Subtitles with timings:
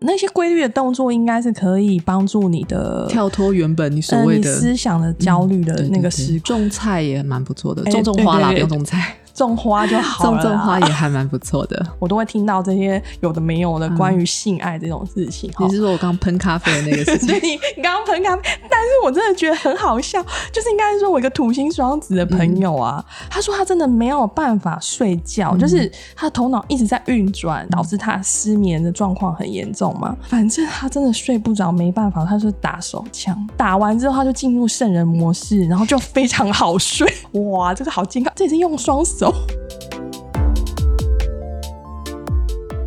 [0.00, 10.42] 那些规律的动作应该是可以帮助你的跳脱原本你所谓的思想的焦虑的那个时种菜也蛮不错的，哎种种花啦，不用种菜，种花就好了。
[10.42, 11.86] 种种花也还蛮不错的。
[11.98, 15.50] 我都会听到这些有的没有的关于性爱这种事情。
[15.52, 17.34] 哈你是说我刚喷咖啡的那个事情？
[17.42, 20.22] 你你刚刚喷咖啡，但是我真的觉得很好笑，
[20.52, 30.16] 就是应该是说我一个土星双子的朋友啊，他说他真的没有办法睡觉，就是他头脑一直在运转，导致他失眠的状况很严重嘛。
[30.24, 37.06] 反正他真的睡不着，没办法，他就打手枪，打完之后他就进入圣人模式，然后就非常好睡。
[37.32, 39.27] 哇，这个好健康，这也是用双手。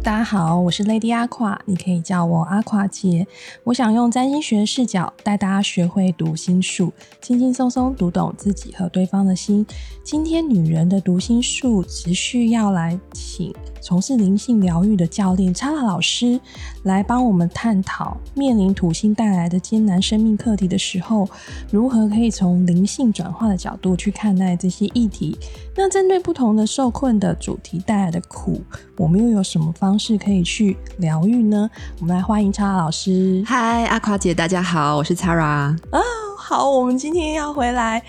[0.03, 3.27] 大家好，我是 Lady 阿垮，你可以叫我阿垮姐。
[3.63, 6.91] 我想用占星学视角带大家学会读心术，
[7.21, 9.65] 轻轻松松读懂自己和对方的心。
[10.03, 16.39] 今天女人的读心术，持续要来请从事灵性疗愈的教练查拉老师
[16.83, 21.27] 来帮我们探讨，面临土星带来的艰难生命课题的时候，
[21.71, 25.35] 如何可以从灵性转化的角度去看待这些议题。
[25.75, 28.61] 那针对不同的受困的主题带来的苦，
[28.97, 31.67] 我们又有什么方式可以去疗愈呢？
[31.99, 33.43] 我们来欢迎查拉老师。
[33.47, 35.43] 嗨，阿夸姐，大家好，我是查拉。
[35.43, 36.01] 啊、哦。
[36.37, 38.03] 好，我们今天要回来，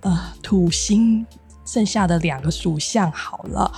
[0.00, 1.26] 呃，土星
[1.64, 3.70] 剩下的两个属相好了。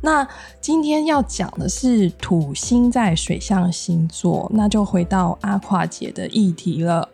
[0.00, 0.26] 那
[0.60, 7.08] 今天要讲的是土星在水象星座，那就回到阿垮姐的议题了。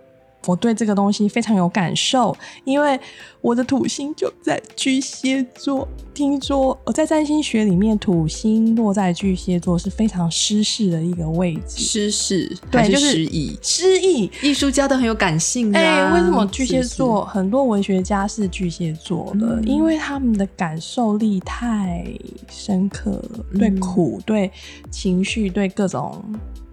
[0.47, 2.99] 我对这个东西非常有感受，因为
[3.41, 5.89] 我的土星就在巨蟹座。
[6.15, 13.59] 听说我在占星学里面，土星落在巨蟹座是非常失势的一个位置，失事对就是失意？
[13.63, 14.31] 失意。
[14.43, 16.15] 艺术家都很有感性的、哎、啊。
[16.15, 19.57] 为什么巨蟹座很多文学家是巨蟹座的？
[19.57, 22.07] 嗯因为他们的感受力太
[22.47, 24.53] 深刻了，嗯对苦、对
[24.91, 26.23] 情绪、对各种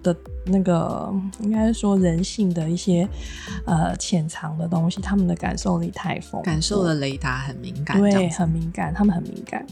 [0.04, 0.14] 的
[0.46, 3.08] 那个，应该是说人性的一些
[3.66, 8.00] 呃潜藏的东西，他们的感受力太丰富，感受的雷达很敏感？
[8.00, 9.66] 对，很敏感，他们很敏感。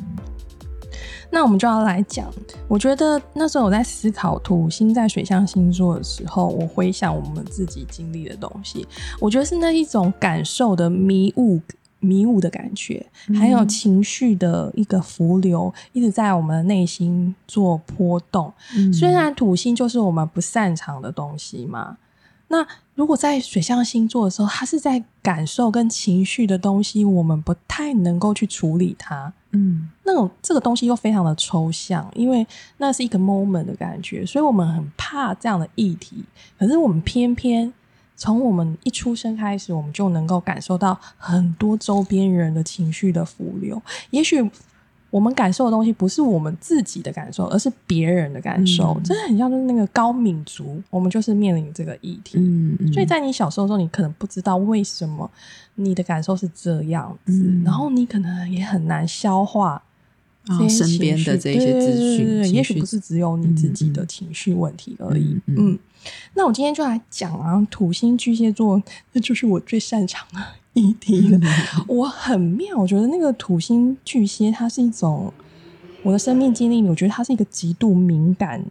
[1.29, 2.31] 那我们就要来讲，
[2.67, 8.87] 我觉得那时候我在思考土星在水象星座的时候，我回想我们自己经历的东西，
[9.19, 11.59] 我觉得是那一种感受的迷雾。
[11.99, 13.05] 迷雾的感觉，
[13.39, 18.53] 还有嗯情绪的一个浮流，一直在我们的内心做波动。
[18.75, 21.97] 嗯虽然土星就是我们不擅长的东西嘛，
[22.49, 22.65] 那
[22.95, 29.33] 如果在水象星座的时候，它是在感受跟情绪的东西，我们不太能够去处理它。
[29.51, 32.45] 嗯那种这个东西又非常的抽象，因为
[32.77, 36.23] 那是一个 moment 的感觉，所以我们很怕这样的议题。
[36.59, 37.71] 可是我们偏偏
[38.17, 43.81] 从我们一出生开始，我们就能够感受到很多周边人的情绪的浮流。
[44.09, 44.43] 也许
[45.09, 48.93] 我们感受的东西不是我们自己的感受，而是别人的感受。
[48.99, 52.37] 嗯真的很像就是那个高敏族，我们就是面临这个议题。
[52.39, 55.29] 嗯嗯，所以在你小时候的时候，你可能不知道为什么
[55.75, 59.81] 你的感受是这样子，嗯然后你可能也很难消化
[60.45, 65.23] 然后身边的这一些资讯也许不是只有你自己的嗯情绪问题而已。
[65.23, 65.79] 嗯嗯嗯
[66.33, 68.81] 那我今天就来讲啊，土星巨蟹座，
[69.13, 70.39] 那就是我最擅长的
[70.73, 71.39] 议题了。
[71.87, 75.33] 我很妙，我觉得那个土星巨蟹，它是一种
[76.03, 78.63] 我的生命经历里，我觉得它是一个极度敏感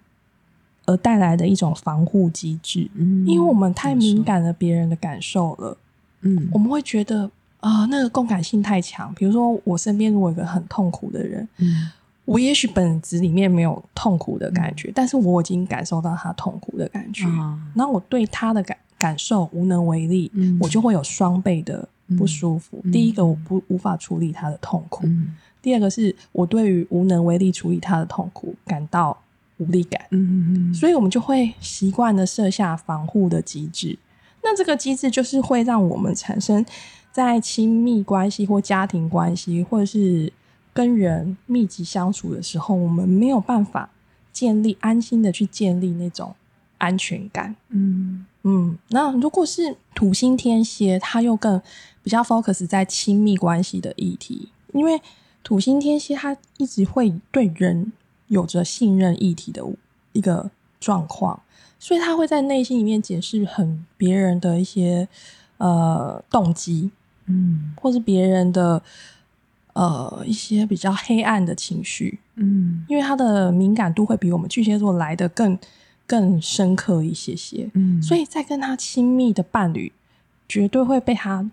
[0.86, 2.88] 而带来的一种防护机制。
[2.94, 5.76] 嗯因为我们太敏感了别人的感受了，
[6.20, 9.12] 嗯我们会觉得啊、那个共感性太强。
[9.14, 11.90] 比如说，我身边如果有一个很痛苦的人，嗯
[12.26, 17.58] 我也许本质里面没有痛苦的感觉，但是我已经感受到他痛苦的感觉，啊。
[17.74, 20.58] 然后我对他的感感受无能为力，嗯。
[20.60, 21.88] 我就会有双倍的
[22.18, 22.78] 不舒服。
[22.82, 22.92] 嗯。
[22.92, 25.34] 第一个，我不无法处理他的痛苦；嗯。
[25.62, 29.16] 第二个是我对于无能为力处理他的痛苦感到
[29.56, 30.00] 无力感。
[30.10, 33.98] 嗯嗯所以我们就会习惯的设下防护的机制。
[34.42, 36.64] 那这个机制就是会让我们产生
[37.10, 40.32] 在亲密关系或家庭关系，或者是
[40.76, 43.88] 跟人密集相处的时候，我们没有办法
[44.30, 46.34] 建立安心的去建立那种
[46.76, 47.56] 安全感。
[47.70, 48.26] 嗯。
[48.48, 51.60] 嗯，那如果是土星天蝎，它又更
[52.02, 55.00] 比较 focus 在亲密关系的议题，因为
[55.42, 57.92] 土星天蝎它一直会对人
[58.28, 59.64] 有着信任议题的
[60.12, 60.48] 一个
[60.78, 61.42] 状况，
[61.80, 65.08] 所以他会在内心里面解释很别人的一些
[65.58, 66.92] 呃动机，
[67.24, 67.74] 嗯。
[67.80, 68.80] 或是别人的
[69.76, 72.84] 呃一些比较黑暗的情绪，嗯。
[72.88, 75.58] 因为他的敏感度会比我们巨蟹座来的更
[76.06, 77.68] 更深刻一些些。
[77.74, 79.92] 嗯，所以在跟他亲密的伴侣，
[80.48, 81.50] 绝对会被他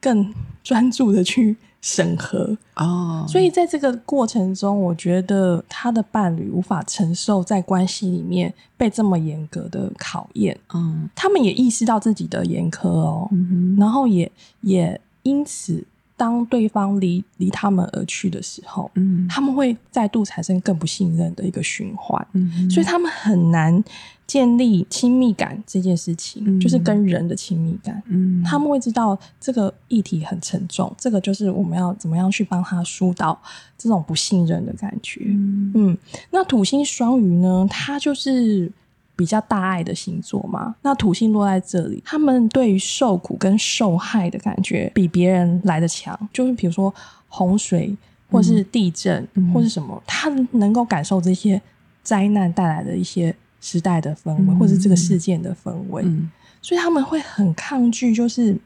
[0.00, 0.32] 更
[0.62, 2.56] 专注的去审核。
[2.76, 11.08] 哦，所以在这个过程中，我觉得他的伴侣无法承受在关系里面被这么严格的考验，嗯。
[11.14, 14.30] 他们也意识到自己的严苛哦，嗯然后也
[14.60, 15.82] 也因此，
[16.16, 19.26] 当对方离离他们而去的时候，嗯。
[19.28, 22.70] 他们会再度产生更不信任的一个循环，嗯。
[22.70, 23.84] 所以他们很难
[24.26, 28.02] 建立亲密感这件事情，嗯就是跟人的亲密感。
[28.06, 28.42] 嗯。
[28.42, 33.38] 他们会知道这个议题很沉重，这个就是我们要怎么样去帮他疏导
[33.76, 35.20] 这种不信任的感觉。
[35.26, 35.72] 嗯。
[35.74, 35.98] 嗯，
[36.30, 38.72] 那土星双鱼呢，它就是
[39.16, 40.76] 比较大爱的星座嘛。
[40.82, 46.16] 那土星落在这里，他们对于受苦跟受害的感觉比别人来的强。
[46.32, 46.94] 就是比如说
[47.28, 47.96] 洪水，
[48.30, 51.60] 或是地震，嗯或是什么，他能够感受这些
[52.02, 56.02] 灾难带来的一些时代的氛围，嗯或是这个事件的氛围。
[56.04, 56.30] 嗯
[56.62, 58.56] 所以他们会很抗拒，就是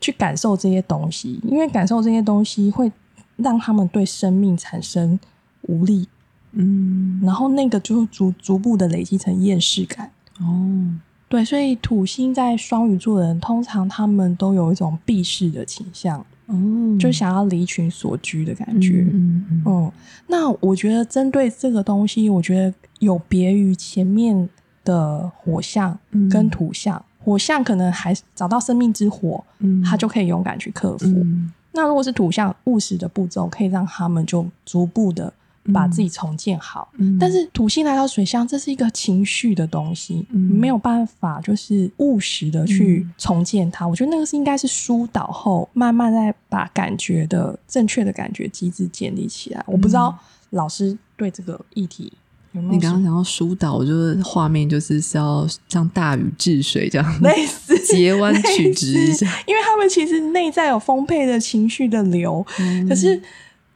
[0.00, 2.90] 去感受这些东西，因为感受这些东西会
[3.36, 5.18] 让他们对生命产生
[5.62, 6.08] 无力，
[6.52, 7.20] 嗯。
[7.22, 10.10] 然后那个就逐逐步的累积成厌世感。
[10.40, 10.94] 哦。
[11.30, 16.56] 对，所以土星在双鱼座的人，通常他们都有一种避世的倾向，哦，
[16.98, 19.06] 就想要离群所居的感觉。
[19.12, 19.92] 嗯嗯嗯，
[20.28, 24.48] 那我觉得针对这个东西，我觉得有别于前面
[24.86, 26.30] 的火象嗯。
[26.30, 29.82] 跟土象，火象可能还找到生命之火，嗯。
[29.82, 31.06] 他就可以勇敢去克服。
[31.08, 31.52] 嗯。
[31.72, 35.30] 那如果是土象，务实的步骤可以让他们就逐步的
[35.72, 36.90] 把自己重建好。
[36.98, 43.86] 嗯但是土星来到水象，这是一个情绪的东西，嗯没有办法就是务实的去嗯重建它。
[43.86, 49.62] 我觉得那个是应该是疏导后，慢慢再把感觉的正确的感觉机制建立起来。
[49.66, 50.16] 我不知道
[50.50, 52.12] 老师对这个议题
[52.52, 63.20] 有没有你刚刚想要疏导，我就是画面就是是要像大禹治水这样类似 截弯取直一下，因为他们其实内在有丰沛的情绪的流，嗯可是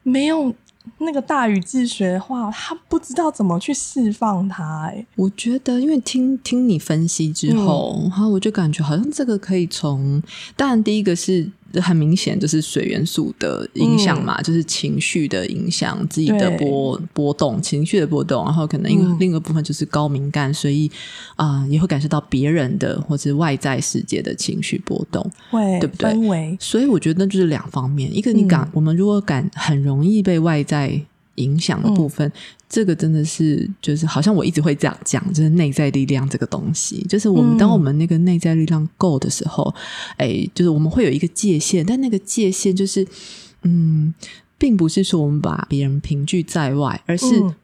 [0.02, 0.52] 没有
[1.02, 10.22] 那个大禹治学的话，他不知道怎么去释放它、哎，我觉得，因为听听你分析之后，嗯然后我就感觉好像这个可以从，
[10.56, 19.16] 当然第一个是很明显就是水元素的影响嘛，就是情绪的影响，自己的波波动，情绪的波动，然后可能另、嗯。
[19.20, 20.90] 另一个部分就是高敏感，所以
[21.36, 25.24] 啊、也会感受到别人的或是外在世界的情绪波动。
[25.50, 26.56] 会对不对？
[26.60, 31.00] 所以我觉得那就是两方面，一个你敢，嗯我们如果敢很容易被外在
[31.36, 32.30] 影响的部分，
[32.72, 39.72] 这个真的是就是好像我一直会这样讲，就是内在力量这个东西，就是我们、嗯当我们那个内在力量够的时候，
[40.16, 43.06] 哎，就是我们会有一个界限，但那个界限就是
[43.64, 44.14] 嗯，
[44.56, 47.54] 并不是说我们把别人凭据在外，而是嗯。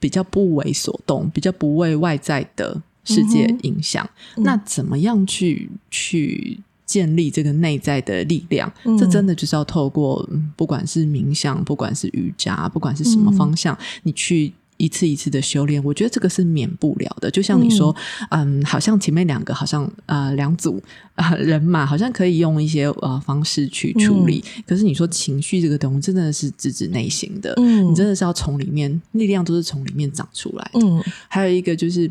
[0.00, 4.08] 比较不为所动，比较不为外在的世界影响。
[4.36, 4.44] 嗯。
[4.44, 8.68] 那怎么样去去建立这个内在的力量？
[8.84, 14.52] 嗯这真的就是要透过，嗯不管是冥想，不管是瑜伽，不管是什么方向，你去。
[14.80, 17.28] 一次一次的修炼，我觉得这个是免不了的。
[17.28, 17.92] 就像你说，
[18.30, 20.80] 嗯好像前面两个好像呃两组
[21.16, 24.44] 啊、人马，好像可以用一些呃方式去处理。
[24.64, 30.78] 可是你说情绪这个东西，真的是直指内心的，嗯你真的是要从里面力量都是从里面长出来的。
[30.86, 32.08] 嗯还有一个就是，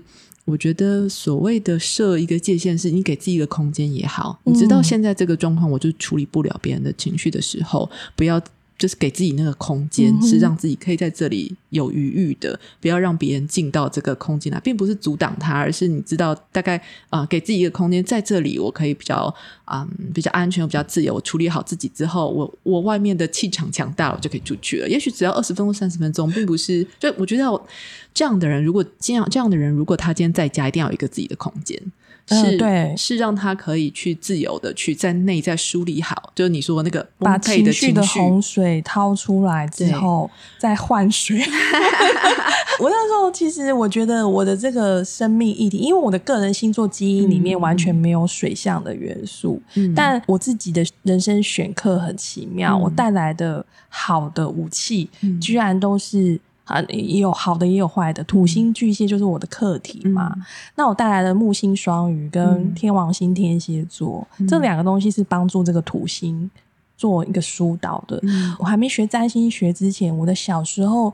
[0.47, 4.39] 我觉得所谓的设一个界限，是你给自己一个空间也好。
[4.45, 8.41] 嗯你知道现在这个状况，我就处理不了别人的情绪的时候，不要。
[8.77, 16.77] 就是给自己那个空间，嗯是让自己可以在这里有余裕的，不要让别人进到这个空间来，并不是阻挡他，而是你知道大概
[17.10, 19.34] 啊、呃给自己一个空间，在这里我可以比较
[19.65, 21.15] 嗯比较安全，比较自由。
[21.15, 24.88] 我处理好自己之后，我我外面的气场强大了，我就可以出去了。
[24.88, 26.86] 也许只要二十分钟、三十分钟，并不是。
[27.00, 27.67] 就我觉得我
[28.13, 31.81] 这样的人，如果这样这样的人，如果他今天在家，一定要有一个自己的空间。
[32.29, 41.39] 嗯是，对是让他可以去自由的去在内在梳理好，就是你说那个把情绪的，洪水掏出来之后，再换水。
[42.79, 56.39] 我那时候其实我觉得我的这个生命议题，因为我的个人星座基因里面嗯完全没有水象的元素，嗯但我自己的人生选课很奇妙，嗯我带来的好的武器，嗯居然都是。
[56.67, 58.24] 啊，也有好的，也有坏的。
[58.25, 60.31] 土星巨蟹就是我的课题嘛。
[60.36, 60.43] 嗯
[60.75, 66.50] 那我带来的木星双鱼跟嗯天王星天蝎座、这两个东西是帮助这个土星
[66.95, 68.19] 做一个疏导的。
[68.24, 71.13] 嗯我还没学占星学之前，我的小时候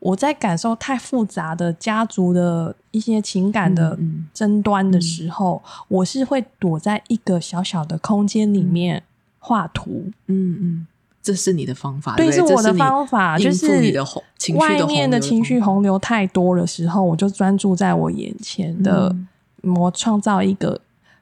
[0.00, 3.98] 我在感受太复杂的家族的一些情感的
[4.32, 9.02] 争端的时候，我是会躲在一个小小的空间里面
[9.38, 10.10] 画图。
[10.26, 10.86] 嗯嗯，
[11.22, 19.08] 这是你的方法，对，不是我的方法，就是你的洪情绪外面的情绪洪洪流太多的时候，我就专注在我眼前的，
[19.62, 20.78] 嗯我创造一个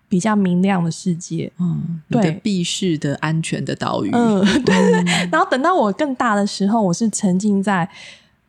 [0.09, 1.51] 比较明亮的世界。
[1.61, 5.29] 嗯，对避世的安全的岛屿，嗯， 对对对。
[5.31, 7.89] 然后等到我更大的时候，我是沉浸在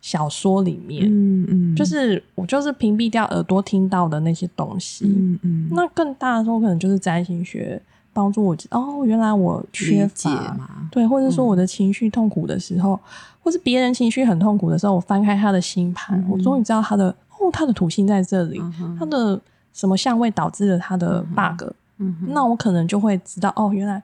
[0.01, 5.05] 小说里面，嗯嗯，就是我就是屏蔽掉耳朵听到的那些东西。
[5.05, 7.79] 嗯嗯，那更大的时候，可能就是占星学
[8.11, 10.87] 帮助我哦，原来我缺解乏。
[10.91, 12.99] 对，或者说嗯我的情绪痛苦的时候，
[13.43, 19.39] 或是别人情绪很痛苦的时候，我翻开他的星盘，嗯我终于知道他的哦，他的土星在这里，嗯他的
[19.73, 21.63] 什么相位导致了他的 bug，、
[21.97, 24.01] 嗯那我可能就会知道哦，原来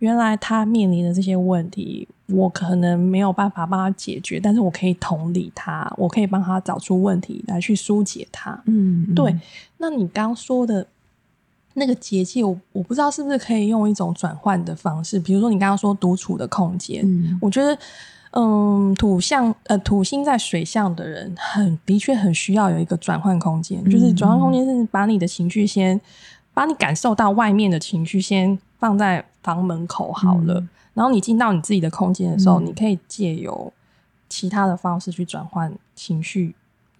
[0.00, 8.52] 原来他面临的这些问题，我可能没有办法帮他解决，但是我可以同理他，我可以帮他找出问题来去疏解他。
[8.66, 9.14] 嗯，嗯。
[9.14, 9.34] 对，
[9.78, 10.86] 那你刚刚说的
[11.72, 17.38] 那个结界，我我不知道是不是可以用一种转换的方式，比如说你刚刚说独处的空间，嗯。
[17.40, 17.78] 我觉得。
[18.36, 26.00] 嗯，土象呃土星在水象的人很的确很需要有一个转换空间，就是转换空间是把你的情绪先
[26.52, 30.68] 把你感受到外面的情绪先放在房门口好了，嗯。
[30.94, 32.66] 然后你进到你自己的空间的时候，嗯。
[32.66, 33.72] 你可以借由
[34.28, 36.54] 其他的方式去转换情绪。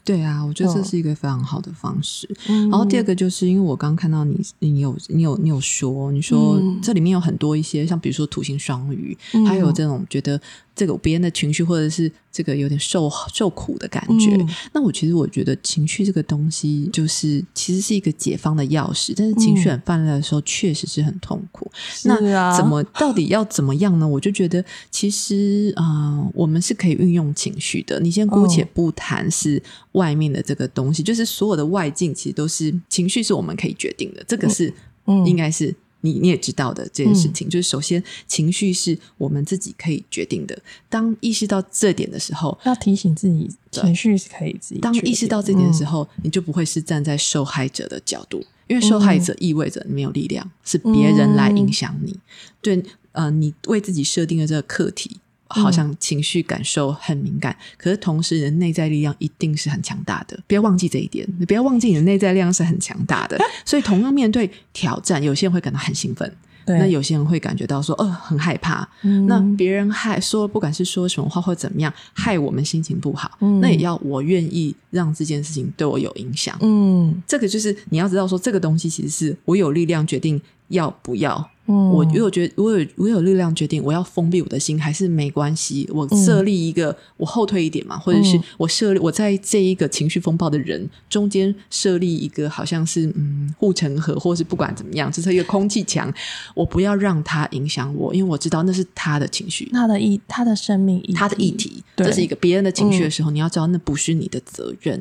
[0.05, 0.85] 对啊，我觉得这嗯。
[0.85, 2.29] 是一个非常好的方式。
[2.49, 2.69] 嗯。
[2.69, 6.79] 然后第二个就是因为我刚看到你，你有你有你有说，你说嗯。
[6.83, 9.47] 这里面有很多一些像比如说土星双鱼，嗯。
[9.47, 10.39] 还有这种觉得
[10.75, 14.35] 这个别人的情绪或者是这个有点受受苦的感觉。
[14.37, 21.71] 嗯那我其实我觉得情绪这个东西，就是其实是一个解放的钥匙，但是情绪很泛滥的时候，确实是很痛苦。
[22.05, 24.07] 那怎么到底要怎么样呢？
[24.07, 28.01] 我就觉得其实啊、呃我们是可以运用情绪的。
[28.01, 29.63] 你先姑且嗯不谈是
[29.93, 34.25] 外面的这个东西，就是所有的外境其实都是情绪，是我们可以决定的。
[34.27, 34.73] 这个是、
[35.07, 35.75] 嗯应该是。
[36.05, 40.57] 你你也知道的这件事情，就是首先情绪是我们自己可以决定的。
[40.91, 52.15] 当意识到这点的时候，要提醒自己，情绪是可以自己当意识到这点的时嗯候，你就不会是站在受害者的角度，因为受害者意味着你没有力量，是别人来影响你。
[52.61, 52.83] 对，
[53.13, 61.27] 呃，你为自己设定的这个课题，好像情绪感受很敏感，可是同时人内在力量一定是很强大的，不要忘记这一点。
[61.39, 66.31] 你不要忘记你的内在力量是很强大的， 所以同样面对挑战，有些人会感到很兴奋。
[66.67, 68.89] 那有些人会感觉到说，呃，很害怕。
[69.03, 76.57] 嗯那别人害说，不管是说什么话或怎么样，害我们心情不好，嗯那也要我愿意让这件事情对我有影响。
[76.63, 81.51] 嗯这个就是你要知道说，这个东西其实是我有力量决定要不要。
[81.67, 85.89] 嗯，我如果觉得我有我有力量决定我要封闭我的心，还是没关系。
[85.93, 96.13] 我设立一个，我后退一点嘛，或者是嗯我设立我在这一个情绪风暴的人中间设立一个，好像是嗯护城河，或是不管怎么样，这是一个空气墙，
[96.55, 99.69] 我不要让它影响我，因为我知道那是他的情绪。
[99.73, 104.99] 他的议，他的生命，他的议题，这是一个别人的情绪的时候，你要知道那不是你的责任；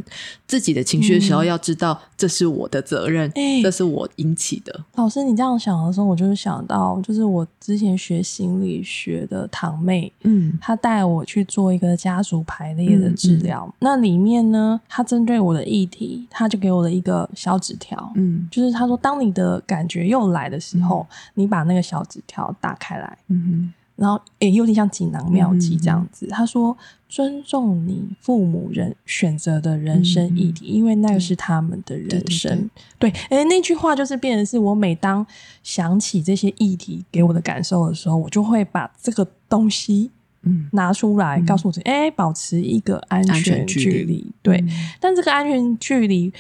[0.48, 4.84] 自己的情绪的时候，要知道这是我的责任，嗯这是我引起的。
[4.96, 10.58] 老师，你这样想的时候，我就是想到，就是我之前学心理学的堂妹，嗯。
[10.62, 13.66] 她带我去做一个家族排列的治疗。
[13.68, 18.48] 嗯那里面呢，她针对我的议题，她就给我了一个小纸条，嗯。
[18.52, 26.26] 就是她说，当你的感觉又来的时候，你把那个小纸条打开来，嗯然后也有点像锦囊妙计嗯这样子。
[26.28, 26.76] 他说
[27.14, 32.68] ：“尊重你父母人选择的人生议题，因为那个是他们的人生。”
[32.98, 35.24] 对，哎，那句话就是变成是我每当
[35.62, 40.10] 想起这些议题给我的感受的时候，我就会把这个东西
[40.42, 44.26] 嗯拿出来，告诉我自己：哎，保持一个安安全全距离。
[44.42, 46.34] 对，嗯但这个安全距离。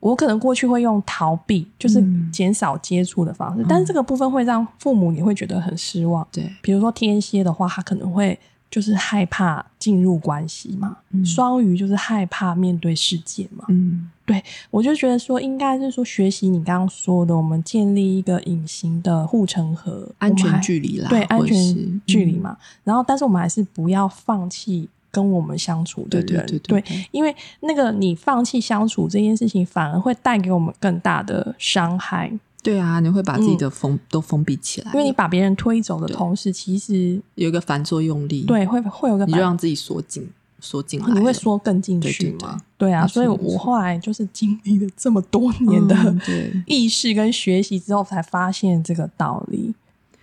[0.00, 6.26] 我可能过去会用逃避，就是嗯减少接触的方式，但是这个部分会让父母也会觉得很失望。
[6.32, 8.38] 对，比如说天蝎的话，他可能会
[8.70, 13.64] 就是害怕进入关系嘛，嗯双鱼就是害怕面对世界嘛。
[13.68, 22.36] 嗯对我就觉得说，应该是说学习你刚刚说的，我们建立一个隐形的护城河，安全距离啦，对安全距离。
[22.36, 22.56] 嗯嘛。
[22.84, 32.30] 然后，但是我们还是不要放弃跟我们相处的人，对对对对因为那个你放弃相处这件事情，反而会带给我们更大的伤害。
[32.68, 40.28] 对啊，你会把自己的封都封闭起来因为你把别人推走的同时，其实有一个反作用力，，对会会有个就让自己缩紧
[40.60, 42.60] 缩进来了，你会缩更进去吗？
[42.76, 45.96] 对对啊，所以我后来就是经历了这么多年的、
[46.28, 49.74] 嗯意识跟学习之后，才发现这个道理。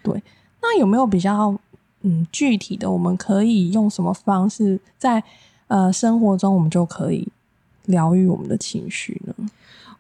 [0.04, 0.22] 对，
[0.62, 1.60] 那有没有比较
[2.02, 5.24] 嗯具体的，我们可以用什么方式在
[5.68, 7.28] 呃生活中，我们就可以
[7.86, 9.34] 疗愈我们的情绪呢？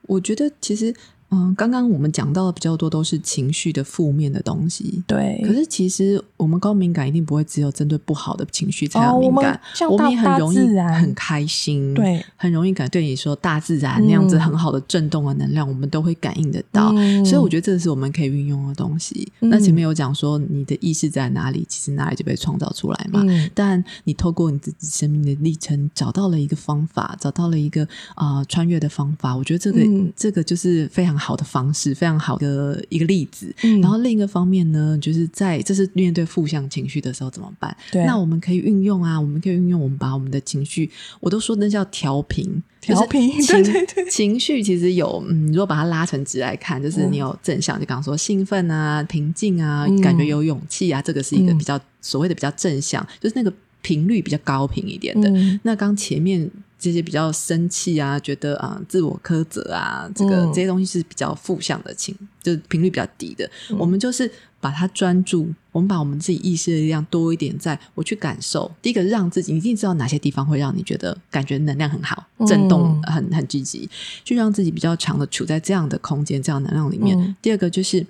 [0.08, 0.94] 我觉得其实，
[1.36, 5.04] 嗯，刚刚我们讲到的比较多都是情绪的负面的东西。
[5.06, 16.92] 对，可是其实我们高敏感一定不会只有针对不好的情绪才哦我们有敏感，像我们也很容易很开心，对，很容易感对你说大自然那样子嗯很好的震动的能量，我们都会感应得到。
[16.96, 19.32] 嗯所以我觉得这是我们可以运用的东西。
[19.42, 23.24] 嗯那前面有讲说你的意识在哪里，其实哪里就被创造出来嘛。
[23.28, 27.84] 嗯但你透过你自己生命的历程，找到了一个方法，找到了一个
[28.16, 29.36] 啊、呃穿越的方法。
[29.36, 33.52] 我觉得这个、嗯这个就是非常好的方式，非常好的一个例子。
[33.64, 33.82] 嗯。
[33.82, 37.76] 然后另一个方面呢，就是在这是面对负向情绪的时候怎么办？
[37.92, 38.06] 对。
[38.06, 40.90] 那我们可以运用啊，我们可以运用我们把我们的情绪，
[41.20, 44.10] 我都说那叫调频，调频就是对对对。
[44.12, 47.12] 情绪其实有，嗯，如果把它拉成值来看，就是嗯。
[47.12, 50.00] 你有正向，就刚刚说兴奋啊、平静啊、嗯。
[50.02, 51.58] 感觉有勇气啊，这个是一个嗯。
[51.58, 53.52] 比较、所谓的比较正向，就是那个
[53.82, 55.30] 频率比较高频一点的。
[55.30, 55.60] 嗯。
[55.64, 63.50] 那刚前面这些比较生气啊，觉得啊、自我苛责啊，这个、嗯这些东西是比较负向的情，就是频率比较低的。
[63.70, 64.30] 嗯我们就是
[64.60, 68.72] 把它专注，我们把我们自己意识的力量多一点，在我去感受。
[68.82, 73.90] 第一个，让自己你一定知道哪些地方会让你觉得感觉能量很好，嗯震动很很积极，
[74.24, 77.18] 去让自己比较长的处在这样的空间、这样的能量里面。
[77.20, 78.06] 嗯第二个就是。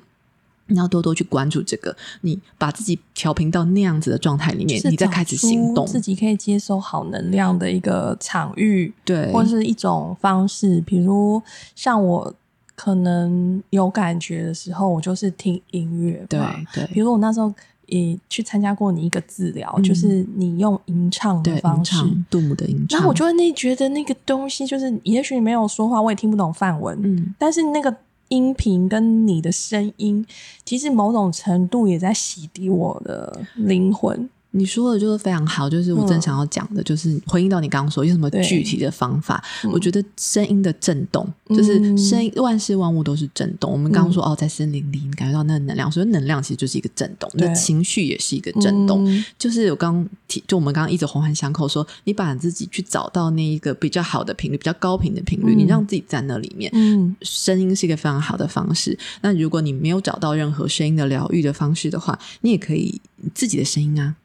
[0.68, 5.86] 你要多多去关注这个，你把自己调频到那样子的状态里面，你再开始行动。
[5.86, 10.82] 自己可以接收好能量的一个场域，对，或是一种方式。
[10.82, 11.42] 比如
[11.76, 12.34] 像我
[12.76, 16.40] 可能有感觉的时候，我就是听音乐对。
[16.74, 17.54] 对比如我那时候
[17.86, 21.96] 也去参加过你一个治疗，嗯就是你用吟唱的，方式。
[22.30, 27.96] 杜牧的吟唱，然后我就会那觉得那个东西，就是也许你没有说话，我也听不懂范文，嗯，但是那个
[28.30, 30.26] 音频跟你的声音，
[30.66, 34.30] 其实某种程度也在洗涤我的灵魂。
[34.56, 39.44] 你说的就是非常好，就是我正想要讲的，就是回应到你刚刚说有什么具体的方法。
[39.64, 43.70] 嗯我觉得声音的震动，就是声音，万事万物都是震动。
[43.72, 49.04] 我们刚刚说哦，在森林里你感觉到那个能量，所以能量其实就是一个震动，对那情绪也是一个震动。
[49.06, 58.98] 嗯就是我刚刚提，就我们刚刚一直环环相扣说，你把自己去找到那一个比较好的频率，比较高频的频率，嗯你让自己在那里面，嗯声音是一个非常好的方式。
[59.22, 63.02] 那如果你没有找到任何声音的疗愈的方式的话，你也可以
[63.34, 64.16] 自己的声音啊，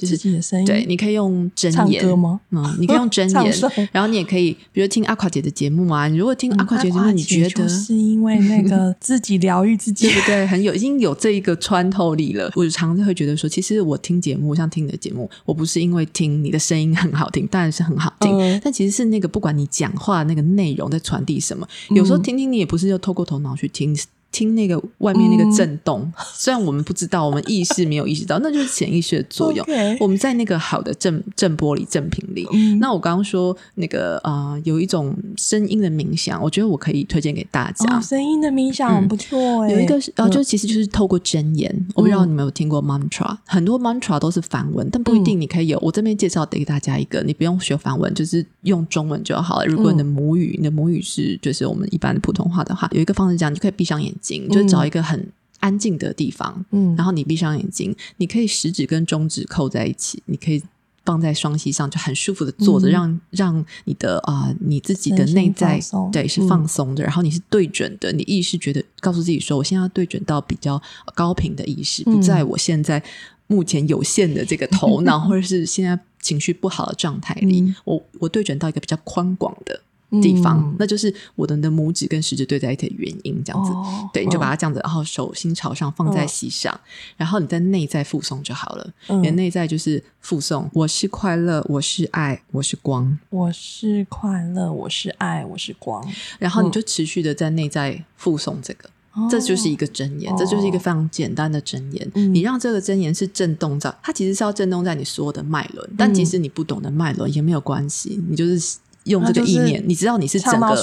[0.00, 2.40] 就是自己的声音，对，你可以用真唱言歌吗？
[2.50, 3.54] 嗯，你可以用真言，
[3.92, 6.08] 然后你也可以，比如听阿垮姐的节目啊。
[6.08, 10.46] 你如果听阿垮姐的节目，阿你觉得是因为那个自己疗愈自己对，不 对？
[10.46, 12.50] 很有，已经有这一个穿透力了。
[12.56, 23.94] 我常常会觉得说，其实我听节目，像听你的节目，我不是因为听你的声音很好听，当然是很好听，嗯但其实是那个不管你讲话那个内容在传递什么，有时候嗯听听你也不是要透过头脑去听。
[24.32, 29.66] 听那个外面那个震动，虽然我们不知道，我们意识没有意识到， 那就是潜意识的作用。
[29.98, 32.46] 我们在那个好的震震波里、正频里。
[32.52, 32.78] 嗯。
[32.78, 37.96] 那我刚刚说那个呃，有一种声音的冥想，我觉得我可以推荐给大家。
[37.96, 40.30] 哦，声音的冥想很不错哎，有一个是呃，嗯。
[40.30, 45.78] 就其实就是透过真言，我不知道你们有没有听过 mantra，、很多 mantra 都是梵文，但不一定你可以有。
[45.80, 49.66] 我这边介绍得给大家一个，你不用学梵文，就是用中文就好了。
[49.66, 55.26] 如果你的母语，你的母语是就是我们一般的普通话的话，有一个方式这样，你就可以闭上眼睛，就找一个很
[55.58, 60.62] 安静的地方，嗯，然后你闭上眼睛，你可以食指跟中指扣在一起，你可以。
[61.02, 62.92] 放在双膝上，就很舒服的坐着，嗯。
[62.92, 65.80] 让让你的啊、呃你自己的内在
[66.12, 66.46] 对是嗯。
[66.46, 70.80] 放松的，然后你是对准的，你意识觉得告诉自己说，我现在要对准到比较
[71.14, 72.22] 高频的意识，不嗯。
[72.22, 73.02] 在我现在
[73.46, 77.74] 目前有限的这个头脑， 或者是现在情绪不好的状态里，嗯。
[77.84, 79.80] 我我对准到一个比较宽广的
[80.22, 83.70] 地方，嗯那就是我的你的拇指跟食指对在一起的原因，这样子。
[83.72, 86.78] 哦对，你就把嗯它这样子，然后手心朝上放在膝上，
[87.16, 88.90] 然后你在内在附送就好了。
[89.08, 93.18] 嗯你的内在就是附送：我是快乐，我是爱，我是光。
[93.28, 96.04] 我是快乐，我是爱，我是光，
[96.38, 98.88] 然后你就持续的在内在附送这个。
[99.28, 102.10] 这就是一个真言，哦这就是一个非常简单的真言。
[102.14, 108.78] 嗯你让这个真言是震动在，它其实是要震动在你所有的脉轮，但即使你不懂得脉轮也没有关系，你就是
[109.10, 110.74] 用这个意念，你知道你是整个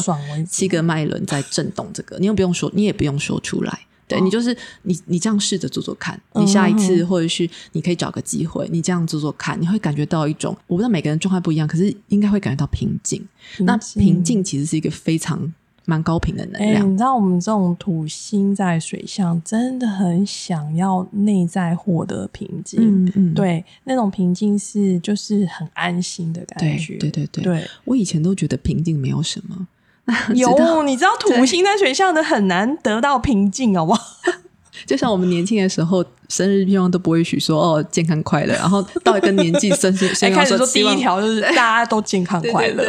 [0.48, 3.80] 七个脉轮在震动这个，你又不用说，你也不用说出来。
[4.08, 6.16] 对、哦你就是你，你这样试着做做看。
[6.32, 13.22] 嗯你下一次嗯或者是你可以找个机会，你这样做做看，你会感觉到一种，我不知道每个人状态不一样，可是应该会感觉到平静。
[13.60, 15.54] 那平静其实是一个非常
[15.90, 16.92] 蛮高频的能哎、量。
[16.92, 23.06] 你知道我们这种土星在水象，真的很想要内在获得平静。
[23.06, 26.98] 嗯嗯，对，那种平静是就是很安心的感对觉。
[26.98, 29.68] 对对对对，我以前都觉得平静没有什么，
[30.36, 34.04] 有你知道土星在水象的很难得到平静，好不好？
[34.86, 42.86] 就像我们年轻的时候，生日愿望都不会许说哦健康快乐，然后到一个年纪生生 哎，生开始说第一条就是大家都健康快乐。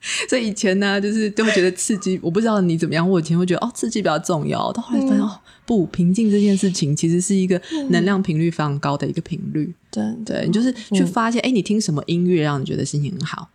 [0.28, 2.18] 所以以前呢，就是都会觉得刺激。
[2.22, 4.72] 我不知道你怎么样，我以前会觉得哦，刺激比较重要。
[4.72, 9.74] 到后来发现、嗯哦，不，平静这件事情其实是一个能量频率非常高的一个频率。
[9.90, 13.48] 对你就是去嗯发现，哎、你听什么音乐让你觉得心情很好？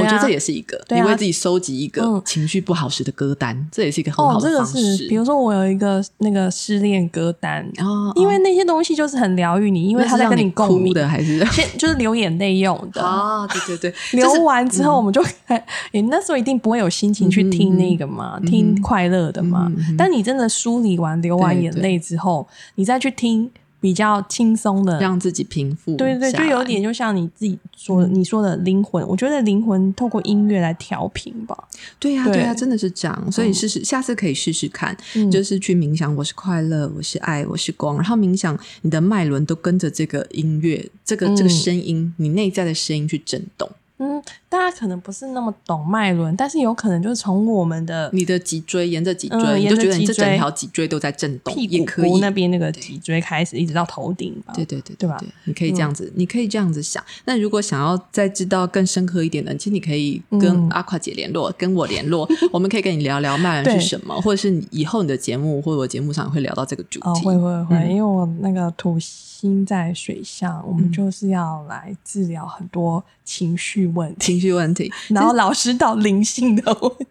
[0.00, 2.22] 我觉得这也是一个，你为自己收集一个嗯。
[2.24, 4.96] 情绪不好时的歌单，这也是一个很好，哦这个的方式。
[4.96, 10.88] 是，比如说我有一个那个失恋歌单，哦，因为那些东西就是很疗愈你，因为他在跟你共鸣。
[10.88, 11.44] 哭的，还是？
[11.46, 13.02] 先就是流眼泪用的。
[13.02, 19.70] 哦， 对对对， 流完之后，我们就开，你那时候一定不会有心情去听那个嘛，听快乐的嘛。
[19.76, 23.48] 嗯但你真的梳理完、流完眼泪之后，你再去听
[23.84, 25.94] 比较轻松的，让自己平复。
[25.96, 29.06] 对对对，就有点就像你自己说的，你说的灵魂。
[29.06, 31.54] 我觉得灵魂透过音乐来调频吧。
[31.98, 33.30] 对呀、对对呀、真的是这样。
[33.30, 43.70] 所以试试，下次可以试试看，嗯就是去冥想，我是快乐，我是爱，我是光，然后冥想，你的脉轮都跟着这个音乐，这个、这个嗯声音，你内在的声音去震动。
[44.04, 54.52] 嗯，大家可能不是那么懂脉轮，但是有可能就是从我们的你的脊椎沿着脊椎，嗯你就觉得你这整条脊椎都在震动，屁股也可以骨那边那个脊椎开始，一直到头顶吧。
[54.54, 57.02] 对对对对吧对，你可以这样子，你可以这样子想。
[57.24, 67.08] 那如果想要再知道更深刻一点的，其实你可以跟嗯阿垮姐联络，跟我联络， 我们可以跟你聊聊脉轮是什么，或者是你以后你的节目或者我节目上会聊到这个主题。
[67.08, 77.06] 哦，会会会，嗯因为我那个土星在水象，我们就是要来治疗很多情绪问题，情绪问题， 然后老师到灵性的问题。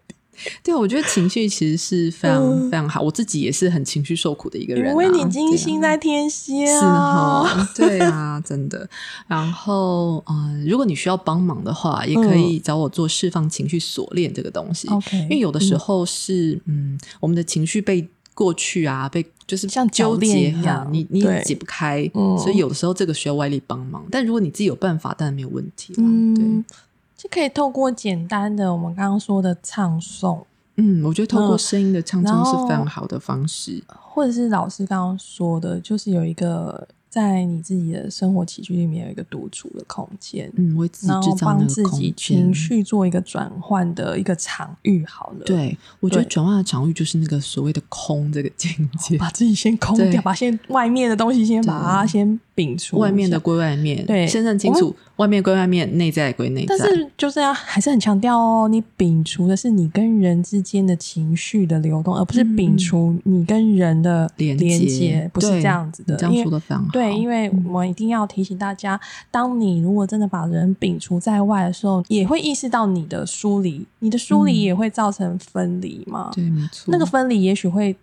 [0.62, 3.00] 对，我觉得情绪其实是非常、嗯非常好。
[3.00, 8.90] 我自己也是很情绪受苦的一个人、啊，因为你金星在天蝎是啊，哈，对啊，真的。
[9.26, 14.90] 然后，嗯、如果你需要帮忙的话，也可以找我做释放情绪锁链这个东西。
[15.14, 24.04] 因为有的时候是，嗯，我们的情绪被过去啊，被就是像纠结一样，你你解不开，嗯所以有的时候这个需要外力帮忙。
[24.10, 26.04] 但如果你自己有办法，当然没有问题啦。
[26.06, 26.74] 嗯对，，
[27.18, 30.44] 就可以透过简单的我们刚刚说的唱诵，
[30.78, 33.84] 嗯，我觉得透过嗯声音的唱然诵是非常好的方式。
[33.88, 40.52] 或者是老师刚刚说的，就是有一个在你自己的生活起居里面有一个独处的空间。
[40.56, 42.52] 嗯，为自己然后帮自己情。
[42.54, 56.76] 绪做一个转换的一个场域，好了，，对，我觉得转换的场域就是那个所谓的空这个境界，把自己先空掉，把先外面的东西先把它先摒除，外面的归外面，对先认清楚，外面归外面，内在归内在。
[56.78, 66.16] 但是就是要还是很强调哦，你摒除的是你跟人之间的情绪的流动，而不是摒除你跟人的连连接接，不是对这样子的。
[66.16, 66.90] 你这样说的非常好。
[66.92, 69.00] 对，因为我们一定要提醒大家，
[69.30, 76.32] 当你如果真的把人摒除在外的时候，也会意识到你的疏离，你的疏离也会造成分离嘛。
[76.34, 77.96] 对，没错，那个分离也许会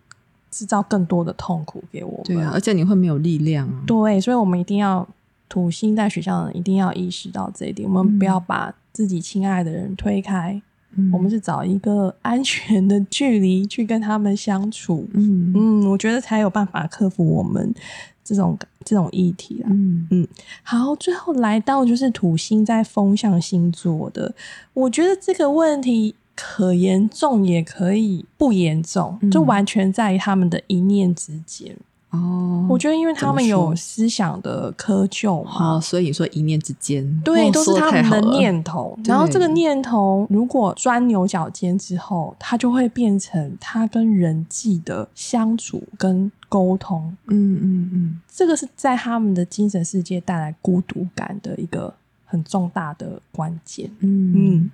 [0.50, 2.22] 制造更多的痛苦给我们。
[2.24, 3.82] 对啊，而且你会没有力量啊。
[3.86, 5.06] 对，所以我们一定要
[5.50, 10.62] 土星在水象的人一定要意识到这一点，我们不要把自己亲爱的人推开，
[10.96, 15.06] 嗯我们是找一个安全的距离去跟他们相处。
[15.12, 17.74] 嗯嗯，我觉得才有办法克服我们
[18.22, 19.68] 这种这种议题啦。
[19.70, 20.26] 嗯
[20.62, 24.32] 好，最后来到就是土星在风象星座的，
[24.72, 31.76] 我觉得这个问题可严重也可以不严重，嗯就完全在于他们的一念之间。
[32.10, 38.98] 哦，我觉得，因为他们有思想的窠臼嘛，好，所以你说一念之间，对，哦都是他们的念头。
[39.04, 47.16] 然后这个念头如果钻牛角尖之后，它就会变成他跟人际的相处跟沟通。
[47.28, 51.94] 嗯嗯嗯，这个是在他们的精神世界带来孤独感的一个
[52.24, 53.88] 很重大的关键。
[54.00, 54.32] 嗯。
[54.34, 54.70] 嗯，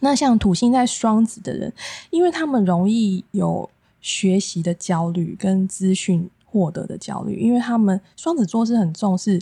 [0.00, 1.70] 那像土星在双子的人，
[2.08, 3.68] 因为他们容易有
[4.00, 9.40] 学习的焦虑跟资讯获得的焦虑，因为他们双子座是很重视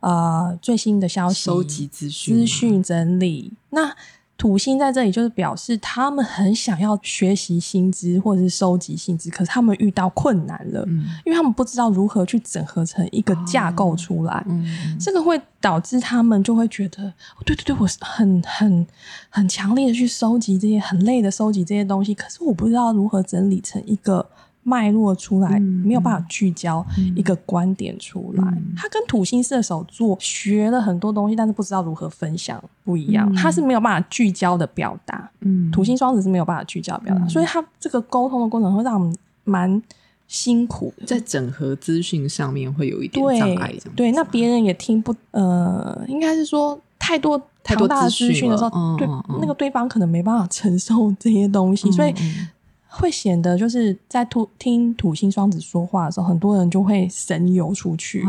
[0.00, 3.54] 呃最新的消息、收集资讯资讯整理。
[3.70, 3.90] 那
[4.36, 14.42] 土星在这里就是表示他们很想要学习新知或者是收集新知，可是他们遇到困难了，嗯因为他们不知道如何去整合成一个架构出来。
[14.48, 18.86] 嗯这个会导致他们就会觉得，哦对对对，我很很
[19.28, 24.26] 很强烈的去收集这些，很累的收集这些东西，可是我不知道如何整理成一个
[24.62, 28.44] 脉络出来，嗯没有办法聚焦嗯一个观点出来。
[28.44, 28.74] 嗯。
[28.76, 33.28] 他跟土星射手座学了很多东西，但是不知道如何分享，不一样。
[33.32, 33.34] 嗯。
[33.34, 35.70] 他是没有办法聚焦的表达，嗯。
[35.70, 39.82] 土星双子是没有办法聚焦的表达，嗯所以他这个沟通的过程会让我们蛮
[40.28, 40.92] 辛苦。
[40.98, 41.06] 的。
[41.06, 49.08] 在整合资讯上面会有一点对障碍，对，那别人也听不呃，应该是说太多太多大的资讯的时候，对、
[49.40, 52.48] 那个对方可能没办法承受这些东西，所以嗯
[52.90, 58.24] 会显得就是在土听土星双子说话的时候，很多人就会神游出去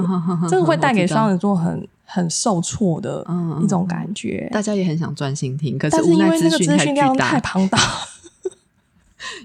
[0.50, 4.48] 这个 会带给双子子座很很受挫的嗯一种感觉。
[4.52, 7.40] 大家也很想专心听，可但是因无奈为那个资讯量太。
[7.40, 7.80] 庞大，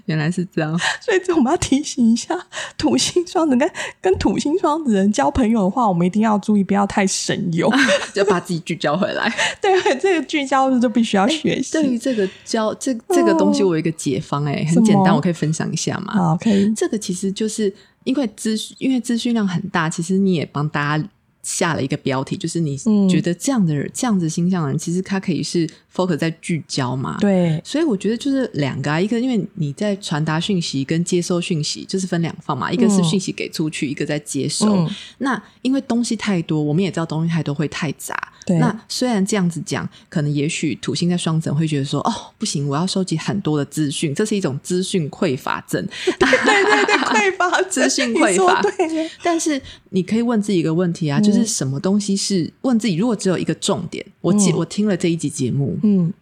[0.05, 2.37] 原来是这样， 所以这我们要提醒一下
[2.77, 3.69] 土星双子跟
[4.01, 7.71] 跟土星双子人交朋友的话，我们一定要注意，不要太神游。
[8.13, 9.31] 就把自己聚焦回来。
[9.61, 11.73] 对，这个聚焦就必须要学习。
[11.73, 16.13] 对于这个教这这个东西，我有一个解方、哎、很简单，我可以分享一下吗？
[16.13, 16.73] 好，可以。
[16.73, 21.09] 这个其实就是因为资讯，因为资讯量很大，其实你也帮大家
[21.43, 27.17] 下了一个标题，就是你嗯觉得这样的人、这样子形象的人，其实他可以是 focus 在聚焦嘛？。
[27.19, 34.67] 对，所以我觉得就是两个啊，一个因为你在传达讯息跟接收讯息，就是分两方嘛，一个是嗯讯息给出去，一个在接收。
[34.75, 38.15] 嗯那因为东西太多，我们也知道东西太多会太杂。
[38.45, 45.85] 对那虽然这样子讲，可能也许土星在双子会觉得说，哦，不行，我要收集很多的资讯，这是一种资讯匮乏症。
[46.05, 56.13] 对对对，匮乏 资讯匮乏对，但是你可以问自己一个问题啊，嗯就是什么东西是问自己，如果只有一个重点，我记、嗯我听了这一集节目嗯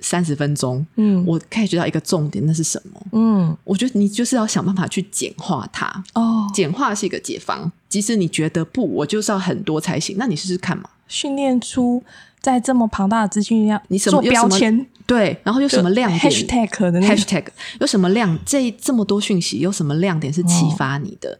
[0.00, 3.00] 三十分钟，嗯我可以觉到一个重点，那是什么？
[3.12, 7.70] 嗯，我觉得你就是要想办法去简化它，哦，简化是一个解方。
[7.88, 10.88] 即使你觉得不，我就是要很多才行，那你试试看嘛。
[11.06, 12.02] 训练出
[12.40, 17.44] 在这么庞大的资讯量，你什么标签，对，然后有什么亮点 hashtag 的那个 hashtag
[17.80, 18.38] 有什么亮？
[18.46, 21.38] 这这么多讯息有什么亮点是启发你的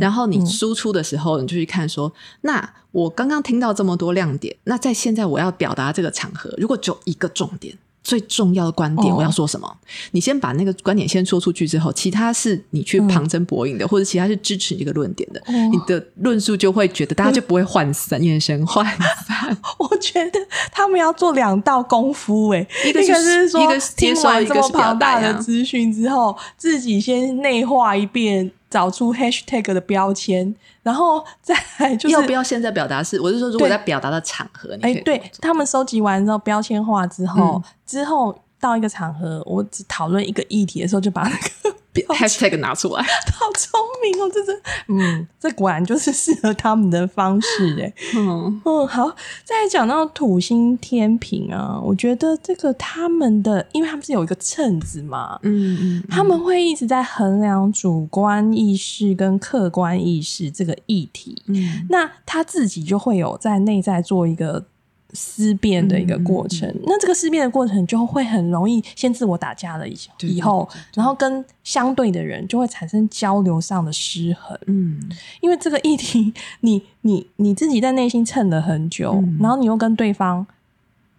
[0.00, 7.76] 然后你嗯输出的时候，你就去看说，那我刚刚听到这么多亮点，那在现在我要表达这个场合，如果只有一个重点。
[8.02, 9.16] 最重要的观点，哦。
[9.18, 9.76] 我要说什么？
[10.10, 18.84] 你先把那个观点先说出去之后，其他是你去旁征博引的，或者其他是支持你这个论点的，你的论述就会觉得大家就不会涣散，眼神涣
[19.26, 19.56] 散。
[19.78, 20.38] 我觉得
[20.72, 33.20] 他们要做两道功夫、欸，一一个是是说一个是接听完这么一个是表庞大的资讯之后，自己先内化一遍，找出 hashtag 的标签，然后再来 就是要不要现在表达是？
[33.20, 43.02] 我是说，如果在表达的场合，哎、对他们收集完之后标签化之后，嗯之后到一个场合，我只讨论一个议题的时候，就把那个 标签 hashtag 拿出来。
[43.34, 47.92] 好聪明哦，这是嗯，这果然就是适合他们的方式哎。
[48.16, 49.08] 嗯嗯，好，
[49.44, 64.64] 再来讲到土星天平啊，我觉得这个他们的，因为他们是有一个秤子嘛，嗯嗯，他们会一直在衡量主观意识跟客观意识这个议题，嗯那他自己就会有在内在做一个
[65.12, 66.72] 思辨的一个过程。
[66.84, 74.58] 那这个思辨的过程就会很容易先自我打架了以对以后然后跟相对的人就会产生交流上的失衡。
[74.66, 75.00] 嗯
[75.40, 80.46] 因为这个议题，你你你自己在内心蹭了很久，嗯然后你又跟对方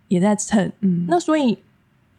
[0.08, 1.58] 也在蹭，嗯，那所以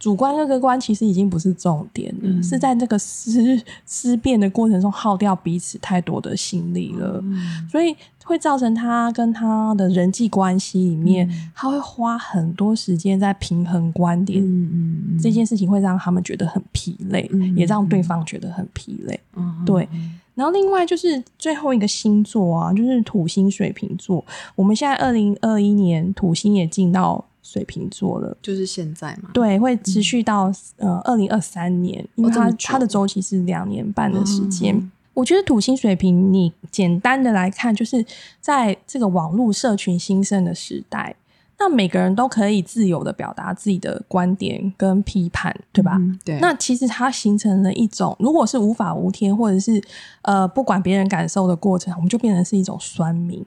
[0.05, 2.43] 主观跟客观其实已经不是重点了，嗯。
[2.43, 7.67] 是在这个思思辨的过程中耗掉彼此太多的心力了，嗯。
[7.67, 11.51] 所以会造成他跟他的人际关系里面，嗯。
[11.55, 14.43] 他会花很多时间在平衡观点。
[14.43, 19.19] 嗯嗯这件事情会让他们觉得很疲累，嗯也让对方觉得很疲累。
[19.35, 19.89] 嗯对，
[20.35, 24.23] 然后另外就是最后一个星座啊，就是土星水瓶座。
[24.53, 29.29] 我们现在二零二一年土星也进到水瓶座了，就是现在嘛。
[29.31, 34.75] 对，会持续到、呃二零二三年，因为它、它的周期是两年半的时间。
[34.75, 38.05] 嗯我觉得土星水瓶，你简单的来看，就是
[38.41, 41.15] 在这个网络社群兴盛的时代，
[41.57, 45.95] 那每个人都可以自由的表达自己的观点跟批判，对吧？
[45.95, 49.81] 嗯对，那其实它形成了一种，如果是无法无天，或者是
[50.23, 53.41] 呃不管别人感受的过程，我们就变成是一种酸民。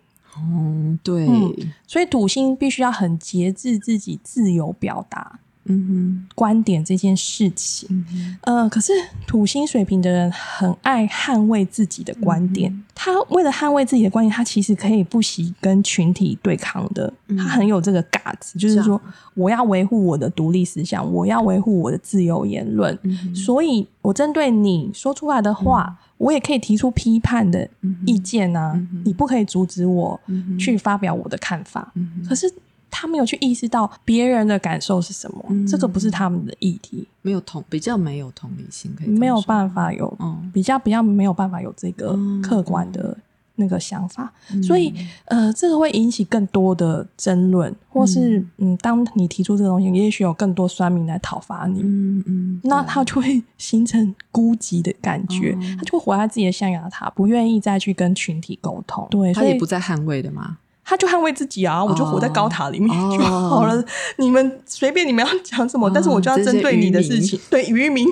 [0.45, 1.55] 嗯对，嗯。
[1.87, 6.29] 所以土星必须要很节制自己自由表达嗯哼。
[6.35, 7.89] 观点这件事情。
[7.91, 8.93] 嗯呃，可是
[9.27, 17.37] 土星水平的人很爱捍卫自己的观点，嗯他为了捍卫自己的观点，他其实可以不惜跟群体对抗的，嗯。
[17.37, 19.01] 他很有这个 guts，就是说
[19.35, 27.69] 我要维护我的独立思想，我要维护我的自由言论，嗯所以我针对你说出来的话，我也可以提出批判的
[28.05, 30.21] 意见啊，嗯你不可以阻止我
[30.59, 31.93] 去发表我的看法。
[31.95, 32.53] 嗯可是
[32.91, 35.67] 他没有去意识到别人的感受是什么，嗯。
[35.67, 39.43] 这个不是他们的议题，没有同比较没有同理心，可以没有说。
[39.47, 40.51] 办法有嗯。
[40.53, 43.17] 比较比较没有办法有这个嗯客观的
[43.57, 44.95] 那个想法，嗯所以
[45.27, 48.77] 呃，这个会引起更多的争论，或是嗯。
[48.81, 51.81] 当你提出这个东西，也许有更多酸民来讨伐你。
[51.83, 55.59] 嗯嗯，那他就会形成孤寂的感觉，哦。
[55.79, 59.07] 他就会活在自己的象牙塔，不愿意再去跟群体沟通。
[59.11, 60.59] 对，他也不再捍卫的嘛。
[60.89, 63.15] 他就捍卫自己啊，我就活在高塔里面哦。
[63.15, 63.85] 就好了。
[64.17, 67.39] 你们随便你们要讲什么，哦但是我就要针对你的事情。
[67.51, 68.09] 对渔民，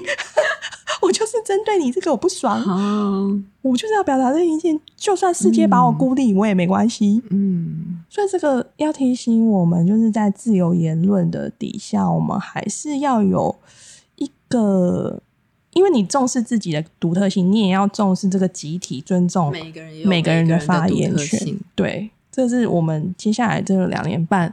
[1.01, 7.23] 我 我就是针对你这个我不爽，哦，我就是要表达这个意见，就算世界把我孤立，我也没关系。
[7.31, 13.57] 嗯，所以这个要提醒我们，就是在自由言论的底下，我们还是要有
[14.17, 15.23] 一个，
[15.73, 21.59] 因为你重视自己的独特性，你也要重视这个集体尊重每个人每个人的发言权。
[21.75, 24.53] 对，这是我们接下来这两年半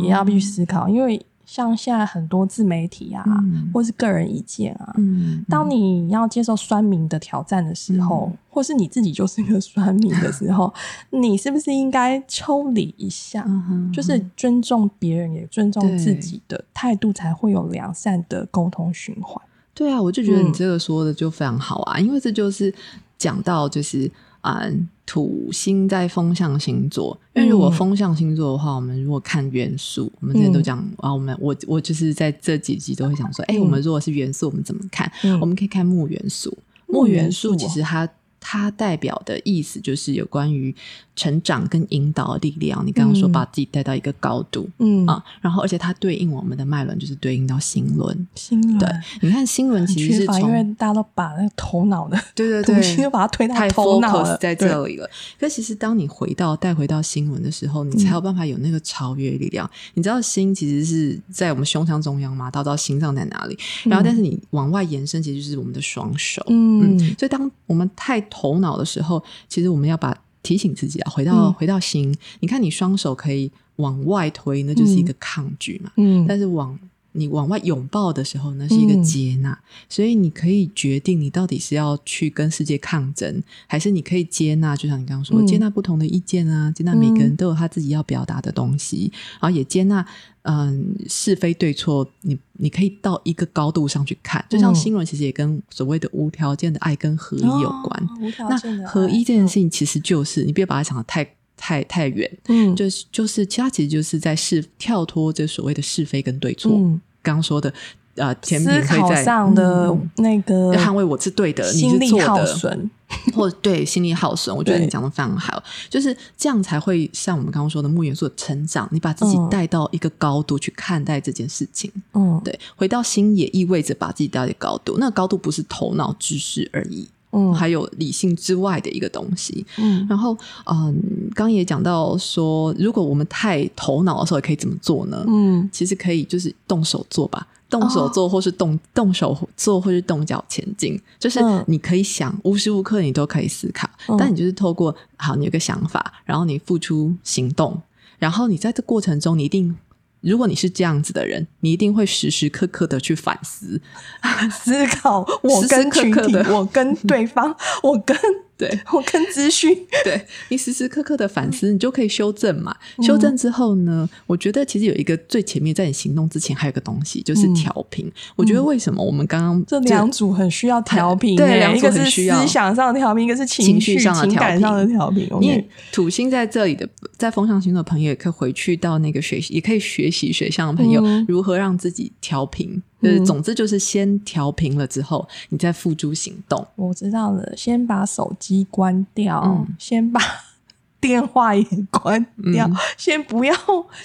[0.00, 3.70] 也要必须思考，因为像现在很多自媒体啊，嗯。
[3.72, 8.38] 或是个人意见啊，嗯，当你要接受酸民的挑战的时候，嗯。
[8.50, 10.72] 或是你自己就是个酸民的时候，
[11.08, 13.42] 你是不是应该抽离一下？
[13.48, 19.42] 嗯就是尊重别人，也尊重自己的态度，才会有良善的沟通循环。
[19.72, 20.52] 对啊，我就觉得你嗯。
[20.52, 22.72] 这个说的就非常好啊，因为这就是
[23.16, 24.10] 讲到就是
[24.42, 24.62] 啊、
[25.10, 35.10] 土星在风象星座，因为如果嗯风象星座的话，我们如果看元素，我们之前都嗯讲啊，我们我我就是在这几集都会想说，哎、嗯我们如果是元素，我们怎么看？
[35.24, 38.08] 嗯我们可以看木元素，木木元素其实它。
[38.42, 40.74] 它代表的意思就是有关于
[41.20, 42.82] 成长跟引导的力量。
[42.86, 48.26] 你刚刚说嗯把自己带到一个高度，嗯啊，然后而且它对应我们的脉轮，就是对应到心轮。
[48.34, 48.88] 心轮对，
[49.20, 55.06] 你看心轮其实是缺乏，因为大家都把那个头脑的对对对就把它推到太头脑了，在对这里了。
[55.38, 59.68] 可其实当你回到带回到心轮的时候，你才有办法有那个超越力量。
[59.92, 63.58] 你知道心其实是在我们胸腔中央嘛，到到心脏在哪里？
[63.84, 66.42] 然后但是你往外延伸，其实就是我们的双手。
[66.48, 72.14] 嗯所以当我们太头脑的时候，其实我们要把提醒自己啊，回到、嗯回到心。
[72.40, 75.90] 你看，你双手可以往外推，那就是一个抗拒嘛。
[75.96, 76.78] 嗯但是往
[77.12, 79.02] 你往外拥抱的时候，那是一个嗯。
[79.02, 85.46] 接纳，所以你可以决定你到底是要去跟世界抗争，还是你可以接纳，就像你刚刚说，嗯。
[85.46, 90.06] 接纳不同的意见啊，接纳每个人都有他自己要表达的东西，然后也接纳
[90.42, 94.74] 嗯是非对错，你你可以到一个高度上去看，就像嗯。
[94.74, 98.04] 新闻其实也跟所谓的无条件的爱跟合一有关。
[98.04, 101.24] 哦无条件的那合一这件事情，其实就是你别把它想的太
[101.60, 106.72] 太太远，嗯，就是就是，其他其实就是在是跳脱这所谓的是非跟对错。
[106.74, 106.98] 嗯。
[107.22, 107.70] 刚刚说的，
[108.14, 110.10] 呃，思考可以在上的嗯。
[110.16, 112.90] 那个要捍卫我是对的，你是错的，损，
[113.34, 114.56] 或对心力耗损。
[114.56, 119.50] 我觉得你讲的非常好，就是这样才会像我们刚刚说的木元素的成长，你把自己嗯。
[119.50, 121.92] 带到一个高度去看待这件事情。
[122.14, 122.40] 嗯。
[122.42, 129.64] 对，回到心也意味着把自己带到一个高度，那个高度不是头脑知识而已，嗯还有理性之外的一个东西。
[129.78, 130.94] 嗯然后，嗯，
[131.34, 135.24] 刚刚也讲到说，如果我们太头脑的时候，可以怎么做呢？
[135.28, 141.00] 嗯其实可以就是动手做吧，动手做，或是动、动手做，或是动脚前进。
[141.18, 147.80] 就是嗯你可以想，无时无刻你都可以思考，嗯但你就是透过好，你有个想法，然后你付出行动，
[148.18, 149.76] 然后你在这过程中，你一定。
[150.20, 153.80] 如果你是这样子的人，你一定会时时刻刻的去反思，
[154.52, 158.16] 思考我跟群体，刻刻我跟对方，我跟
[158.60, 162.76] 对， 我跟资讯， 对你时时刻刻的反思，你就可以修正嘛。
[162.98, 168.10] 嗯修正之后呢，我觉得其实有一个最前面，在你行动之前，还有一个东西就是嗯调频。
[168.36, 171.78] 我觉得为什么我们刚刚这两组很需要调频欸，对两
[172.10, 175.26] 需要思想上的调频，一个是情情绪上的情调频感上的调频。
[175.40, 182.82] 因为土星在这里的，在风象星座的朋友也可以回去到那个学习，也可以学习水象的朋友、嗯如何让自己调频。
[183.02, 186.66] 就是嗯总之就是先调频了之后，你再付诸行动。
[186.76, 190.20] 我知道了，先把手机关掉，嗯先把
[191.00, 193.54] 电话也关掉，嗯先不要，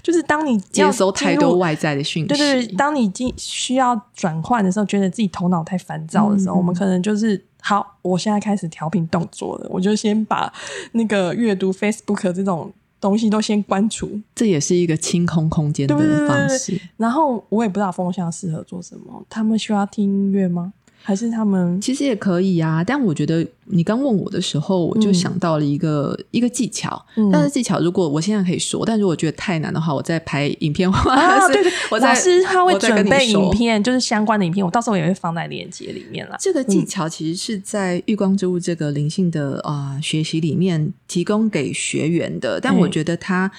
[0.02, 10.52] 就是当你接收太多外在的讯息，对对对，当你进需要转换的时候，觉得自己头脑太烦躁的时候，嗯我们可能就是好，我现在开始调频动作了，我就先把
[10.94, 12.72] 那个阅读 Facebook 这种
[13.06, 16.82] 东西都先关除，这也是一个清空空间的对对对对对方式。
[16.98, 20.74] 然后我也不知道风向适合做什么，他们需要听音乐吗？
[21.06, 27.00] 还是他们其实也可以啊，但我觉得你刚问我的时候，我就嗯想到了一个、一个技巧。
[27.16, 31.40] 嗯但是技巧如果我现在可以说，但如果觉得太难的话，我再拍影片或者啊？
[31.46, 36.36] 是对对，老师他会准备影片，就是相关的影片，我到时候也会放在链接里面啦。
[36.40, 43.52] 这个技巧其实是在月光之物这个灵性的啊、呃学习里面提供给学员的，但嗯我觉得它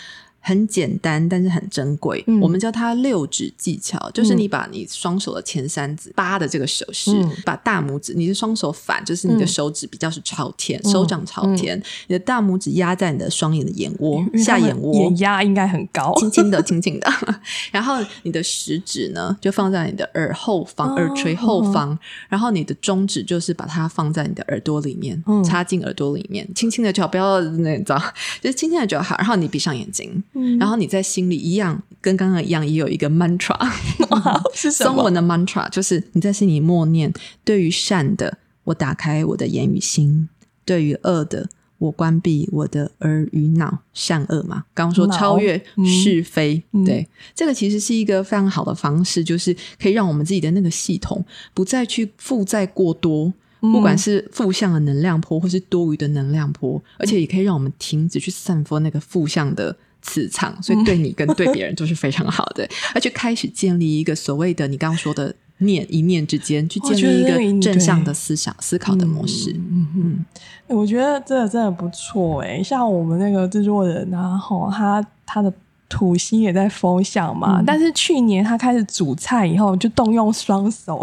[0.46, 2.22] 很简单，但是很珍贵。
[2.28, 2.40] 嗯。
[2.40, 7.28] 我们叫它六指技巧，就是你把你双手的前三指八的这个手势，嗯。
[7.44, 9.46] 把大拇指，你的双手反，就是你的嗯。
[9.48, 10.90] 手指比较是朝天，嗯。
[10.92, 17.12] 手掌朝天，你的大拇指压在你的双眼的眼窝下眼窝，眼压应该很高，轻轻的， 轻轻的。
[17.72, 20.94] 然后你的食指呢，就放在你的耳后方、哦。
[20.94, 21.98] 耳垂后方。
[22.28, 25.42] 然后你的中指就是把它放在你的耳朵里面，嗯。
[25.42, 27.98] 插进耳朵里面，轻轻的就好，不要那你知道，
[28.40, 29.16] 就是轻轻的就好。
[29.18, 33.57] 然后你闭上眼睛，嗯然后你在心里一样，跟刚刚一样，也有一个 mantra，
[34.55, 34.95] 是什么？
[34.95, 37.12] 中文的 mantra 就是你在心里默念：
[37.43, 40.28] 对于善的，我打开我的言语心；
[40.64, 43.78] 对于恶的，我关闭我的耳与脑。
[43.95, 51.24] 善恶嘛，刚刚说超越嗯是非，嗯对，这个其实是一个非常好的方式，就是可以让我们自己的那个系统
[51.55, 53.32] 不再去负载过多。
[53.59, 59.74] 不管是负向的能量波，或是多余的能量波，而且也可以让我们停止去散播那个负向的
[60.07, 62.68] 磁场，所以对你跟对别人都是非常好的。
[62.94, 69.50] 而且开始建立一个所谓的你刚刚说的念一念之间，去建立一个个正向的思想思考的模式。
[69.52, 70.24] 嗯嗯，
[70.68, 75.52] 我觉得这个真的不错哎，像我们那个制作人啊，吼，他他的
[75.89, 80.99] 土星也在风向嘛，嗯但是去年他开始煮菜以后，就动用双手，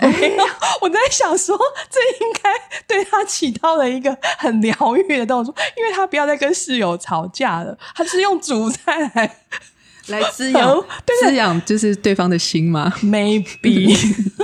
[0.00, 0.44] 有没有？
[0.80, 1.56] 我在想说，
[1.90, 2.52] 这应该
[2.86, 9.36] 对他起到了一个很疗愈的动作，因为他不要再跟室友吵架了，他是用煮菜来
[10.08, 10.86] 来滋养和
[11.22, 13.96] 滋养就是对方的心吗？maybe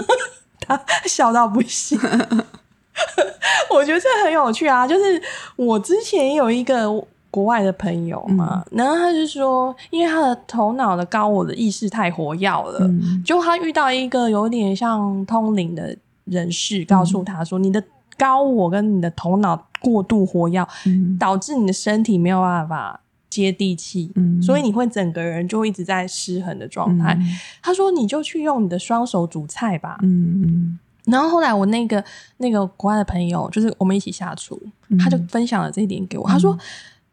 [0.67, 1.99] 他笑到不行。
[3.71, 5.23] 我觉得这很有趣啊，就是
[5.57, 6.87] 我之前有一个
[7.31, 13.23] 国外的朋友嘛，然后他就说，因为他的头脑的高我的意识太活跃了，嗯。
[13.25, 17.83] 就他遇到一个有点像通灵的人士，告诉他说，你的
[18.19, 21.17] 高我跟你的头脑过度活跃，嗯。
[21.19, 24.43] 导致你的身体没有办法接地气，嗯。
[24.43, 27.17] 所以你会整个人就一直在失衡的状态。
[27.63, 29.99] 他说：“你就去用你的双手煮菜吧。
[30.03, 30.79] 嗯嗯。
[31.07, 32.03] 然后后来我那个
[32.37, 34.99] 那个国外的朋友，就是我们一起下厨，嗯。
[34.99, 36.29] 他就分享了这一点给我。
[36.29, 36.57] 他说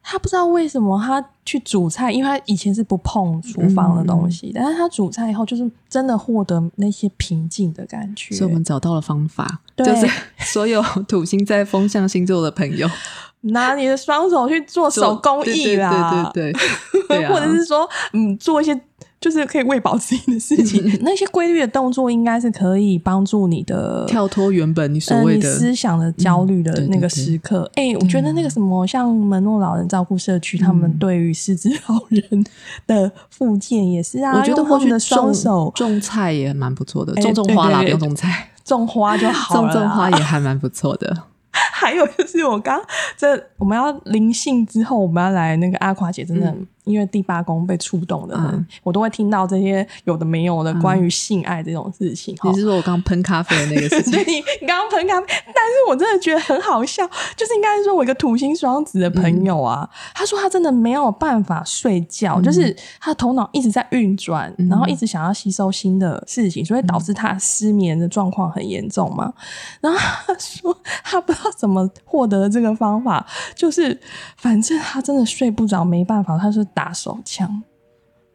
[0.10, 4.32] 他不知道为什么他去煮菜，因为他以前是不碰厨房的东嗯。
[4.32, 8.34] 西，但是他煮菜以后，就是真的获得那些平静的感觉。
[8.34, 9.86] 所以我们找到了方法，对。
[9.86, 10.08] 就是
[10.40, 12.90] 所有土星在风象星座的朋友。
[13.42, 18.74] 拿你的双手去做做手工艺啦，对对对对对对啊， 或者是说，嗯，做一些
[19.20, 21.00] 就是可以喂饱自己的事情。
[21.02, 27.70] 那些规律的动作，应该是可以帮助你的跳脱原本你所呃，谓的你思想的焦虑的那个时刻。
[27.76, 32.46] 哎、我觉得那个什么，像门诺老人照顾社区，他们对于失智老人
[32.86, 39.74] 的复健也是啊，我觉得或许用他们的双手种菜也蛮不错的，哎种种花啦，不用种菜，种花就好了。
[39.74, 41.24] 种种花也还蛮不错的。
[41.74, 42.80] 还有就是我刚
[43.18, 46.54] 这我们要灵性之后，我们要来那个阿垮姐，真的、
[46.88, 48.38] 因为第八宫被触动的
[48.84, 52.36] 我都会听到这些有的没有的关于性爱这种事情。
[52.38, 54.24] 哈你是说我刚喷咖啡的那个事情 对？
[54.26, 69.34] 你你刚刚喷咖啡，但是我真的觉得很好笑，就是应该是说我一个土星双子的朋友啊，他说他真的没有办法睡觉，就是他的头脑一直在运转，然后一直想要吸收新的事情，所以导致他失眠的状况很严重嘛。
[69.82, 73.26] 然后他说他不知道怎么获得这个方法，
[73.56, 74.00] 就是
[74.38, 77.64] 反正他真的睡不着，没办法，他是打手枪。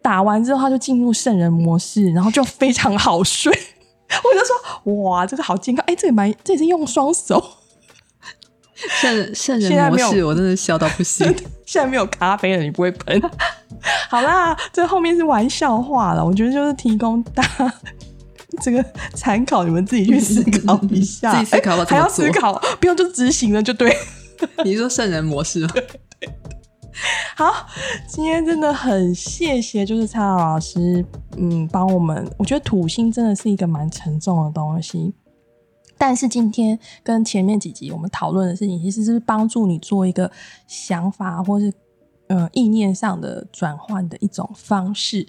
[0.02, 3.52] 打完之后，他就进入圣人模式，然后就非常好睡。
[4.10, 5.84] 我就说，哇，这个好健康！
[5.86, 7.40] 哎，这也蛮，这也是用双手。
[8.74, 11.24] 圣圣人模式，我真的笑到不行。
[11.64, 13.22] 现在没有咖啡了，你不会喷。
[14.10, 16.24] 好啦，这后面是玩笑话了。
[16.24, 17.72] 我觉得就是提供大家
[18.60, 18.84] 这个
[19.14, 23.96] 参考，你们自己去思考一下，自己思考还要思考，不用就执行了就对。
[24.64, 25.68] 你说圣人模式吗？
[27.36, 27.66] 好，
[28.06, 31.04] 今天真的很谢谢，就是蔡老师，
[31.36, 32.30] 嗯，帮我们。
[32.38, 35.14] 我觉得土星真的是一个蛮沉重的东西，
[35.96, 40.30] 但是今天跟前面几集我们讨论的事情，其实是帮助你做一个
[40.66, 41.72] 想法或是
[42.28, 45.26] 呃意念上的转换的一种方式。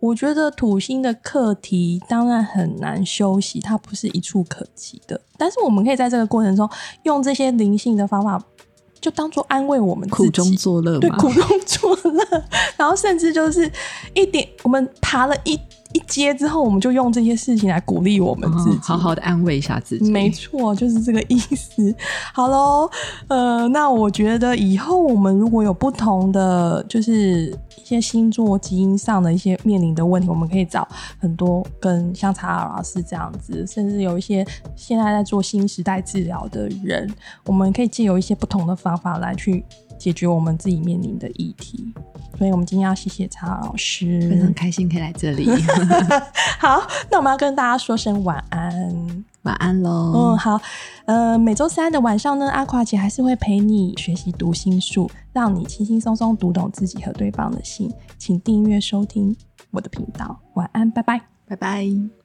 [0.00, 5.20] 我觉得土星的课题当然很难休息，它不是一触可及的。
[5.38, 6.68] 但是我们可以在这个过程中，
[7.04, 8.42] 用这些灵性的方法，
[9.02, 12.24] 就当做安慰我们，苦中作乐对，苦中作乐，
[12.78, 13.70] 然后甚至就是
[14.14, 15.58] 一点，我们爬了一
[15.92, 20.10] 一接之后，我们就用这些事情来鼓励我们自己，哦好好的安慰一下自己。
[20.10, 21.94] 没错，就是这个意思。
[22.32, 22.90] 好喽，
[23.28, 30.86] 呃，那我觉得以后我们如果有不同的，就是一些星座基因上的一些面临的问题，我们可以找
[31.18, 37.08] 很多跟像查尔老师这样子，甚至有一些现在在做新时代治疗的人，
[37.46, 39.64] 我们可以借由一些不同的方法来去
[40.02, 41.94] 解决我们自己面临的议题。
[42.36, 45.48] 所以，我们今天要谢谢查尔老师，非常开心可以来这里，
[46.58, 46.82] 好。
[47.08, 49.24] 那我们要跟大家说声晚安。
[49.42, 50.12] 晚安喽。
[50.14, 50.60] 嗯，好，
[51.04, 57.92] 呃，每周三的晚上呢，阿垮姐还是会陪你学习读心术，让你轻轻松松读懂自己和对方的心。
[58.18, 59.36] 请订阅收听
[59.70, 61.20] 我的频道，晚安，拜拜。
[61.46, 62.21] 拜拜。